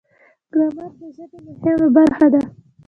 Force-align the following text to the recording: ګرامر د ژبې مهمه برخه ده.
ګرامر 0.51 0.91
د 0.99 1.01
ژبې 1.15 1.37
مهمه 1.45 1.87
برخه 1.95 2.27
ده. 2.33 2.41